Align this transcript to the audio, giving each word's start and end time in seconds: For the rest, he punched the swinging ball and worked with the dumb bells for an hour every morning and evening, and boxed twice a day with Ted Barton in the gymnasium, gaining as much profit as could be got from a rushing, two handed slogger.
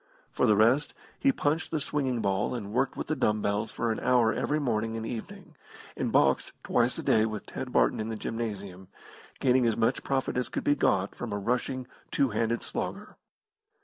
For 0.31 0.47
the 0.47 0.55
rest, 0.55 0.95
he 1.19 1.31
punched 1.31 1.69
the 1.69 1.79
swinging 1.79 2.21
ball 2.21 2.55
and 2.55 2.73
worked 2.73 2.97
with 2.97 3.05
the 3.05 3.15
dumb 3.15 3.43
bells 3.43 3.71
for 3.71 3.91
an 3.91 3.99
hour 3.99 4.33
every 4.33 4.59
morning 4.59 4.97
and 4.97 5.05
evening, 5.05 5.55
and 5.95 6.11
boxed 6.11 6.53
twice 6.63 6.97
a 6.97 7.03
day 7.03 7.23
with 7.27 7.45
Ted 7.45 7.71
Barton 7.71 7.99
in 7.99 8.09
the 8.09 8.15
gymnasium, 8.15 8.87
gaining 9.39 9.67
as 9.67 9.77
much 9.77 10.03
profit 10.03 10.37
as 10.37 10.49
could 10.49 10.63
be 10.63 10.73
got 10.73 11.13
from 11.13 11.31
a 11.31 11.37
rushing, 11.37 11.85
two 12.09 12.29
handed 12.29 12.63
slogger. 12.63 13.15